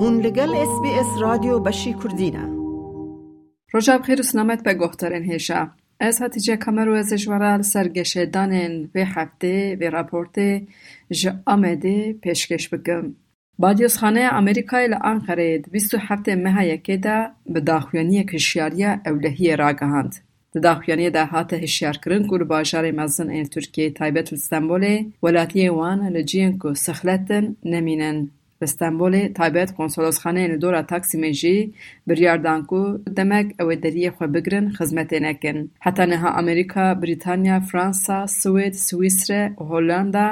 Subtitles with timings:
[0.00, 2.44] هون لگل اس بی اس رادیو بشی کردینه
[3.72, 5.70] روژا بخیر و سلامت به گفتارین هیشا
[6.00, 7.26] از هاتیجه کامرو از
[8.32, 10.62] دانین و هفته و راپورت
[11.10, 13.14] جا آمده پیشکش بگم.
[13.58, 20.14] بادیوس خانه امریکای لانقره 27 مها یکی دا به داخوانی کشیاریا اولهی را گهاند.
[20.54, 24.84] د داخوانی دا هات هشیار کرن کو باجار مزن این ترکیه تایبت استانبول
[25.22, 28.30] ولاتی وان لجین کو سخلتن نمینن
[28.66, 31.56] استانبول تایبەت قۆنسۆلۆسخانەیە لە دۆرا تاکسیمە jî
[32.08, 32.80] biryar dan ku
[33.18, 35.58] demek ew ê deriyê xwe bigirin xizmetê nekin.
[35.84, 40.26] Heta niha Amerîka, Brîtanya, Fransa, Swêd, Swîsre û Hollanda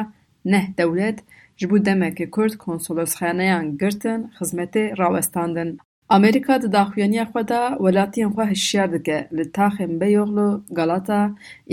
[0.52, 1.18] neh dewlet
[1.58, 5.70] ji bo demekê Kurd konsolosxaneyan girtin xizmetê rawestandin.
[6.14, 9.92] امریکا د داخوانی خو دا ولاتي خو هشیار دګه ل تاخم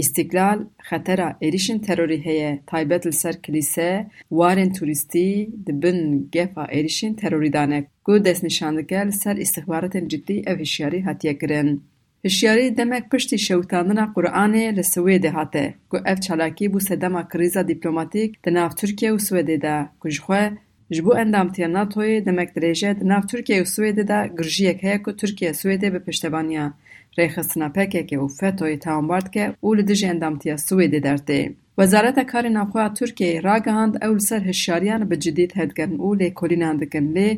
[0.02, 2.40] استقلال خطر اریشن تروری هي
[2.72, 3.90] تایبت لسر کلیسه
[4.40, 5.28] وارن توریستی
[5.68, 6.00] دبن بن
[6.34, 11.70] گفا اریشن تروری دانه ګو دس نشاند ګل سر استخبارات جدی او هشیاری هاتیا ګرن
[12.26, 18.74] هشیاری دمک پشتی شوتاندن قرآن لسویده هاته گو اف چالاکی بو سدما کریزا دیپلوماتیک دناف
[18.74, 19.76] ترکیه و سویده ده
[20.92, 25.16] Ji bo endamtiya NATOyê demek dirêje di nav Tirkiye û Swêdê de girjiyek heye ku
[25.18, 26.74] Tirkiye Swêdê bi piştevaniya
[27.18, 31.54] rêxistina PKK û FETÖyê tewambar dike û li dijî endamtiya Swêdê dertê.
[31.80, 37.16] Wezareta Karê Navxweya Tirkiyeyê ragihand ew li ser hişyariyan bi cidî tevdigerin û lêkolînan dikin
[37.16, 37.30] lê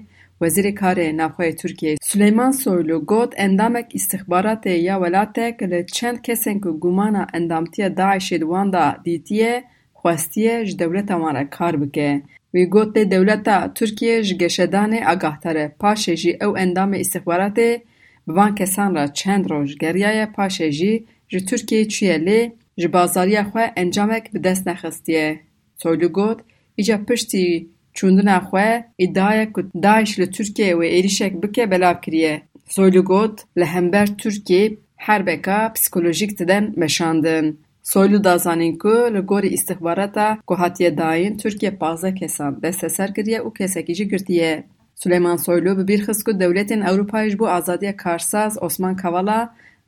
[0.41, 6.79] Wezîrê Karê Navxweya Tirkiyeyê Suleyman Soylu got endamek îstixbaratê ya welatek li çend kesên ku
[6.79, 9.63] gumana endamtiya Daişê li wan da dîtiye
[9.95, 12.21] xwestiye ji dewleta wan re kar bike.
[12.55, 17.81] وی گوته دولتا ترکیه جگشدان اگه تاره پاشه جی او اندام استخباراته
[18.27, 20.93] بوان کسان را چند روز گریه پاشه جی
[21.29, 22.39] جی ترکیه چیه لی
[22.77, 25.39] بازاریا بازاریه خواه انجامک بدست نخستیه.
[25.81, 26.39] سویلو گوت
[26.75, 32.41] ایجا پشتی چوندن خواه ایدایه که دایش لی ترکیه و ایریشک بکه بلاب کریه.
[32.69, 37.45] سویلو گوت لهمبر ترکیه حربکا پسکولوژیک تدن مشاندن.
[37.85, 43.39] Soylu da zanîn ku li gorî îstixbarata ku hatiye dayîn Tirkiye panzdeh kesan desteser kiriye
[43.47, 44.63] û kesekî girtiye.
[45.01, 49.39] Suleyman Soylu bi bîr xist ku dewletên Ewropayê ji bo azadiya karsaz Osman Kavala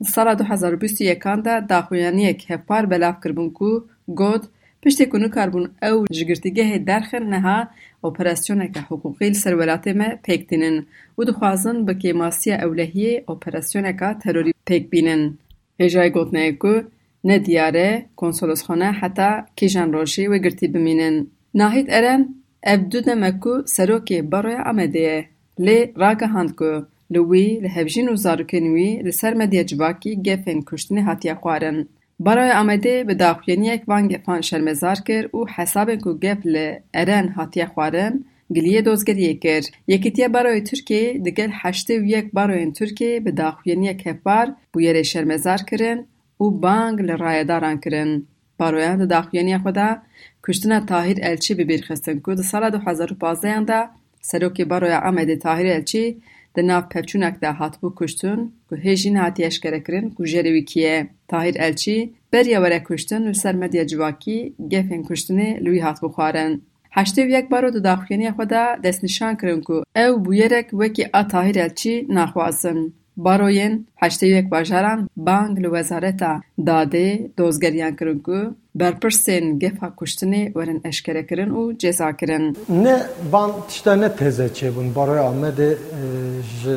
[0.02, 4.44] li sala du hezar û bîst û yekan de daxuyaniyek hevpar belav kiribûn ku got
[4.82, 7.58] piştî ku nikarbûn ew ji girtîgehê derxin niha
[8.08, 10.78] operasyoneke hiqûqî li ser welatê me pêktînin
[11.20, 15.24] û dixwazin bi kêmasiya ewlehiyê operasyoneka terorî pêkbînin.
[15.80, 16.74] Hêjayê gotneyê ku
[17.28, 21.28] نه دیاره کنسولوس خانه حتا که جن روشی و گرتی بمینن.
[21.54, 22.22] ناهید ارن
[22.64, 25.26] ابدو دو دمکو سروکی بروی عمدیه
[25.60, 31.88] لی راگه هندگو لوی لحفجین و زاروکنوی لسر مدیه جواکی گفن کشتنی حتی اقوارن.
[32.20, 37.28] بروی عمدی به داخلینی اک وان گفن شرمزار کر و حساب کو گف لی ارن
[37.38, 38.14] حتی اقوارن
[38.56, 39.64] گلیه دوزگر یکر.
[39.88, 45.04] یکی تیه بروی ترکی دگل حشتی و یک بروی ترکی به داخلینی اک هفار بویر
[45.04, 46.00] شرمزار کرن
[46.38, 48.12] او بانگ لرای داران کرن.
[48.60, 49.90] پارویان دا داخیانی خودا
[50.48, 53.90] کشتنا تاهیر الچی بی بیرخستن که دا سالا دو حزارو پازیان دا
[54.22, 56.22] سروکی بارویا عمد تاهیر الچی
[56.56, 58.40] دا ناف پیوچونک دا حاطبو کشتن
[58.70, 64.56] که هیجین هاتی اشکره کرن که کیه تاهیر الچی بری یاوره کشتن و سرمدیه جواکی
[64.72, 66.62] گفن کشتنی لوی حاطبو خوارن.
[66.92, 71.24] هشته و یک بارو دا داخیانی خودا دست نشان کرن که او بویرک وکی ا
[71.24, 72.94] تاهیر الچی نخوازن.
[73.18, 80.46] Baroyên heştê û yek bajaran bang li Wezareta Dadê dozgeriyan kirin ku berpirsên gefa kuştinê
[80.46, 82.58] werin eşkerekirin û cezakirin.
[82.70, 82.98] Ne
[83.32, 85.78] van tişta ne teze çêbûn Baroya Amedê
[86.62, 86.76] ji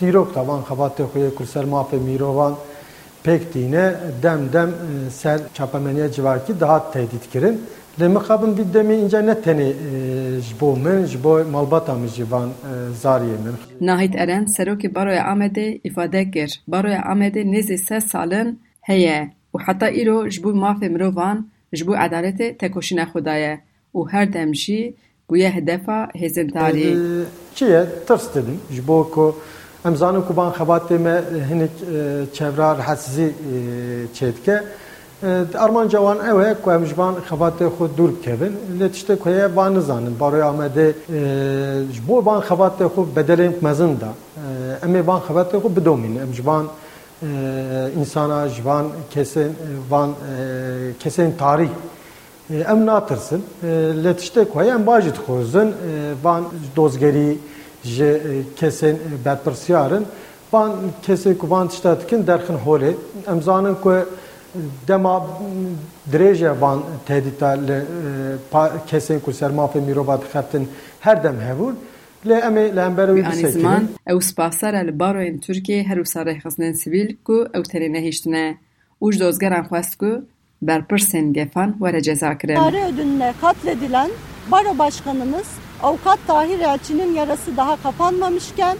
[0.00, 2.54] dîrok da van xebatê xwe ku mafê mirovan
[3.24, 4.70] pêk tîne dem dem
[5.10, 7.60] ser çapemeniya civakî daha tehdit kirin.
[8.00, 9.70] Lê mixabin vî demê înca ne tenê
[10.46, 12.48] ji bo min ji bo malbata min jî van
[13.02, 13.54] zariyê min.
[13.88, 16.50] Nahîd Eren serokê Baroya Amedê îfade kir.
[16.68, 21.94] Baroya Amedê nêzî sed salin heye û heta îro ji bo mafê mirovan ji bo
[21.94, 23.60] edaletê tekoşîna xwe daye
[23.94, 24.94] û her dem jî
[25.30, 26.90] bûye hedefa hêzimdarî.
[27.54, 29.26] Çi ye tirs dibin ji bo ku
[35.22, 36.70] em zanin ku van xebatê me hinek çevra rehetsizî çêdike Armanca wan ew e ku
[36.72, 40.92] em ji van xebatê xwe dûr bikevin lê tiştê ku heye van nizanin Baroya Amedê
[41.92, 44.08] ji bo van xebatê xwe bedelên mezin da
[44.82, 46.66] em ê van xebatê xwe bidomîn em ji van
[47.96, 49.50] insana ji van kesên
[49.90, 50.10] van
[51.00, 51.68] kesên tarî
[52.50, 53.44] em natirsin
[54.04, 54.58] lê tiştê ku
[64.54, 66.14] heye em bajî dixwazin van dozgerî ji kesên berpirsiyarin van kesê ku van tişta dikin
[66.14, 67.78] derxin holê em zanin ku dema dirêje van tehdîta li
[68.90, 70.68] kesên ku ser mafê mirova dixeftin
[71.00, 71.76] her dem hebûn
[72.24, 77.62] لی امی لامبروی آنی زمان او سپاسر الباروین ترکیه هر ساره خزنین سیویل کو او
[77.62, 78.56] تری نهیشتنه
[78.98, 80.10] اوج دوزگران خواست کو
[80.62, 82.54] berpirsên gefan were ceza kirin.
[82.54, 84.10] Tarih ödülüne katledilen
[84.50, 85.46] baro başkanımız
[85.82, 88.76] avukat Tahir Elçi'nin yarası daha kapanmamışken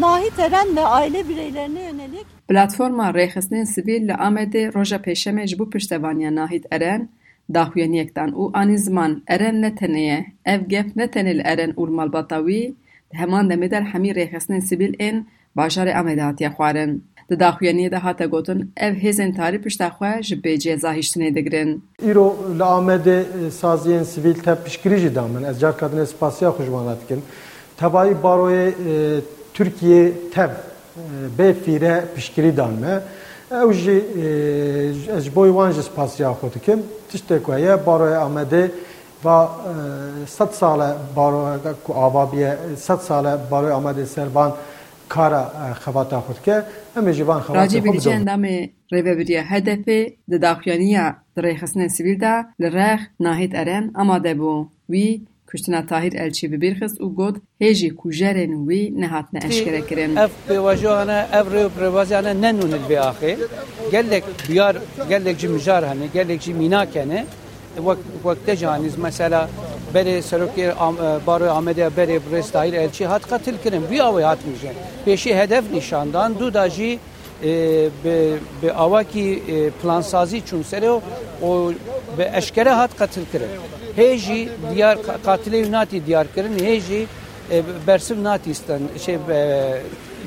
[0.00, 5.70] Nahit Eren ve aile bireylerine yönelik Platforma Rêxistinên Sivîl li Amedê roja pêşemê ji bo
[5.70, 7.08] piştevaniya Nahit Eren
[7.54, 11.90] daxuyaniyekdan û anî ziman Eren ne tenê ye ev gef ne tenê li Eren û
[11.90, 12.74] malbata wî
[13.12, 15.24] di heman demê de hemî rêxistinên sivîl ên
[15.56, 17.04] bajarê Amedê hatiye xwarin.
[17.30, 21.82] Di daxuyaniyê de hate gotin ev hêzên tarî pişta xwe ji bê ceza hîştinê digirin.
[22.02, 23.18] Îro li Amedê
[23.50, 25.42] saziyên sivîl te piştgirî jî damin.
[25.42, 27.22] Ez car kadinê spasiya xwe ji wan dikim.
[27.76, 28.72] Tevayî baroyê
[29.56, 30.50] Tirkiye tev
[31.38, 32.94] bê fîre piştgirî dan me.
[33.50, 33.98] Ew jî
[35.16, 36.82] ez ji bo wan ji spasiya xwe dikim.
[37.10, 38.70] Tiştek ku heye baroya Amedê
[39.24, 39.50] va
[40.36, 44.50] sed sale baroya ku avabiye sed sale baroya Amedê serban
[45.08, 45.42] kara
[45.84, 46.56] xebata xwe dike
[46.96, 50.00] em ê ji van xebata Racî bêdîçe endamê rêveberiya hedefê
[50.30, 51.06] di daxuyaniya
[51.36, 53.52] di rêxistinên sivîl de li rex Nahit
[55.50, 60.16] Kuştina Tahir Elçî bi bîr xist û got hêjî ku jerên wî nehatine eşkere kirin.
[60.16, 63.36] Ev pêvajiyane ev rêw pêvaziyane nenûn li vê axê?
[63.92, 64.76] Gelek biyar
[65.08, 67.26] gelek jî mijar hene gelek jî mînak hene.
[67.76, 69.48] Wek wek te canîz mesela
[69.94, 70.66] berê serokê
[71.26, 74.74] baroya Amedê berê Brês Tahir Elçî hat qatil kirin wî awê hat mijin.
[75.06, 76.98] Pêşî hedef nîşandan dû da jî
[78.62, 79.42] bi awakî
[79.82, 81.00] plansazî çûn serê û
[82.18, 83.48] bi eşkere hat qatil kirin
[83.96, 84.96] hê jî diyar
[85.26, 87.06] qatilê natî diyar kirin hê jî
[87.86, 89.18] bersiv natîstin şey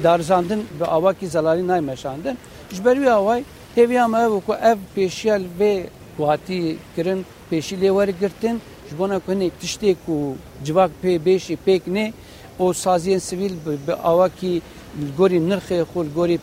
[0.04, 2.38] darzandin bi awakî zelalî naymeşandin
[2.72, 3.44] ji ber wî away
[3.76, 5.86] hêviya me ev ku ev pêşiya vê
[6.26, 10.36] hatî kirin pêşî lê wergirtin ji bona ku hinek tiştê ku
[10.66, 12.14] civak pê bêşî pêk ne
[12.60, 13.54] o saziyên sivîl
[13.88, 14.62] bi awakî
[15.18, 16.40] gorî nirxê xwe gorî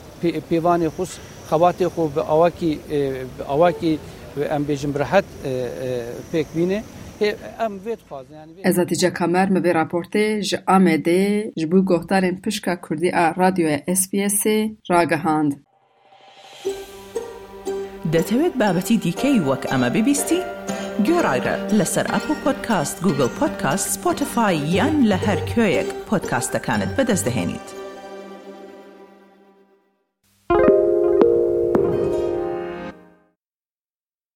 [0.51, 1.07] pêvanê xwe
[1.51, 1.87] xebatê
[4.53, 5.27] ئەم بێژم ڕەحەت
[6.31, 6.81] پێک بینێ
[8.67, 11.25] ئەزاتیجە کامەر مەبێ راپۆرتێ ji Amedê
[11.59, 14.59] ji bû gohdarên pişka Kurdî a radyoya SBSê
[14.91, 15.53] ragihand.
[18.15, 20.41] دەتەوێت بابەتی دیکەی وەک ئەمە ببیستی؟
[21.07, 27.69] گوێ ڕادێرە لەسەر Apple Podcast Google Podcast Spotify یان لە هەر کوێیەک پۆدکاستەکانت بەدەستدەێنیت.